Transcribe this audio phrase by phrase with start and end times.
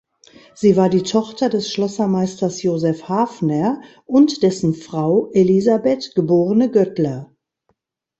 [0.55, 7.31] Sie war die Tochter des Schlossermeisters Josef Hafner und dessen Frau Elisabeth, geborene Göttler.